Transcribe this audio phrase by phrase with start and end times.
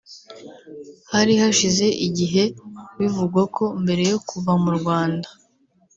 [1.11, 2.43] Hari hashize igihe
[2.99, 5.29] bivugwa ko mbere yo kuva mu Rwanda